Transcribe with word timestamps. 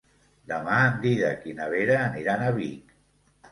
Demà 0.51 0.77
en 0.85 0.97
Dídac 1.03 1.45
i 1.53 1.55
na 1.61 1.69
Vera 1.75 2.01
aniran 2.07 2.49
a 2.49 2.51
Vic. 2.59 2.99